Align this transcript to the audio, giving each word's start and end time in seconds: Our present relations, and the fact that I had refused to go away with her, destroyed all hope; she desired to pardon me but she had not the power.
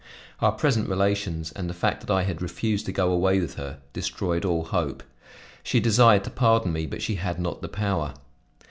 Our 0.39 0.51
present 0.53 0.89
relations, 0.89 1.51
and 1.51 1.69
the 1.69 1.75
fact 1.75 1.99
that 2.01 2.09
I 2.11 2.23
had 2.23 2.41
refused 2.41 2.87
to 2.87 2.91
go 2.91 3.11
away 3.11 3.39
with 3.39 3.53
her, 3.53 3.77
destroyed 3.93 4.43
all 4.43 4.63
hope; 4.63 5.03
she 5.61 5.79
desired 5.79 6.23
to 6.23 6.31
pardon 6.31 6.73
me 6.73 6.87
but 6.87 7.03
she 7.03 7.17
had 7.17 7.39
not 7.39 7.61
the 7.61 7.69
power. 7.69 8.15